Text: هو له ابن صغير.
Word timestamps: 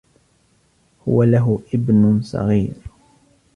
هو 1.07 1.23
له 1.23 1.59
ابن 1.73 2.21
صغير. 2.23 2.75